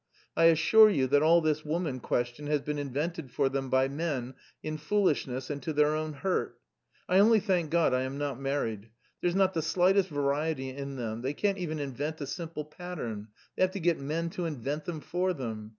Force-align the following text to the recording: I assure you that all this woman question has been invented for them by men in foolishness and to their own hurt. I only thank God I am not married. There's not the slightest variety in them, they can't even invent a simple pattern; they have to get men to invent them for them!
I 0.35 0.45
assure 0.45 0.89
you 0.89 1.05
that 1.09 1.21
all 1.21 1.41
this 1.41 1.63
woman 1.63 1.99
question 1.99 2.47
has 2.47 2.61
been 2.63 2.79
invented 2.79 3.29
for 3.29 3.49
them 3.49 3.69
by 3.69 3.87
men 3.87 4.33
in 4.63 4.77
foolishness 4.79 5.51
and 5.51 5.61
to 5.61 5.73
their 5.73 5.93
own 5.93 6.13
hurt. 6.13 6.57
I 7.07 7.19
only 7.19 7.39
thank 7.39 7.69
God 7.69 7.93
I 7.93 8.01
am 8.01 8.17
not 8.17 8.39
married. 8.41 8.89
There's 9.21 9.35
not 9.35 9.53
the 9.53 9.61
slightest 9.61 10.09
variety 10.09 10.69
in 10.69 10.95
them, 10.95 11.21
they 11.21 11.35
can't 11.35 11.59
even 11.59 11.77
invent 11.77 12.19
a 12.19 12.25
simple 12.25 12.65
pattern; 12.65 13.27
they 13.55 13.61
have 13.61 13.73
to 13.73 13.79
get 13.79 13.99
men 13.99 14.31
to 14.31 14.45
invent 14.47 14.85
them 14.85 15.01
for 15.01 15.33
them! 15.33 15.69